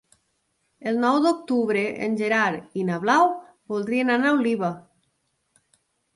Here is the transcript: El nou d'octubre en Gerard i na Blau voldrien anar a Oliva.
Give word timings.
El 0.91 0.95
nou 1.03 1.17
d'octubre 1.25 1.83
en 2.07 2.15
Gerard 2.21 2.81
i 2.81 2.87
na 2.89 2.99
Blau 3.05 3.27
voldrien 3.75 4.11
anar 4.17 4.33
a 4.35 4.41
Oliva. 4.41 4.73